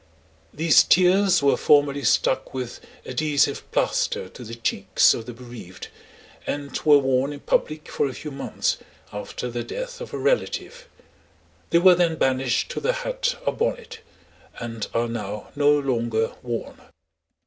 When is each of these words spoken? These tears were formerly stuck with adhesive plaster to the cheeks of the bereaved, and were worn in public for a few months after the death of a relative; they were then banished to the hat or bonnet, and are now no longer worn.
These 0.51 0.81
tears 0.81 1.43
were 1.43 1.55
formerly 1.55 2.03
stuck 2.03 2.55
with 2.55 2.79
adhesive 3.05 3.69
plaster 3.71 4.29
to 4.29 4.43
the 4.43 4.55
cheeks 4.55 5.13
of 5.13 5.27
the 5.27 5.33
bereaved, 5.35 5.89
and 6.47 6.75
were 6.81 6.97
worn 6.97 7.31
in 7.31 7.41
public 7.41 7.87
for 7.87 8.07
a 8.07 8.13
few 8.15 8.31
months 8.31 8.79
after 9.13 9.47
the 9.47 9.63
death 9.63 10.01
of 10.01 10.11
a 10.11 10.17
relative; 10.17 10.87
they 11.69 11.77
were 11.77 11.93
then 11.93 12.15
banished 12.15 12.71
to 12.71 12.79
the 12.79 12.93
hat 12.93 13.35
or 13.45 13.53
bonnet, 13.53 13.99
and 14.57 14.87
are 14.95 15.07
now 15.07 15.49
no 15.55 15.69
longer 15.77 16.31
worn. 16.41 16.81